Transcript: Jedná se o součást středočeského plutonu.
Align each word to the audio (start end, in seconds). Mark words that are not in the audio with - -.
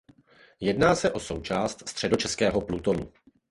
Jedná 0.59 0.95
se 0.95 1.11
o 1.11 1.19
součást 1.19 1.89
středočeského 1.89 2.61
plutonu. 2.61 3.11